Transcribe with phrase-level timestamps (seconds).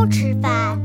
[0.00, 0.79] 不吃饭。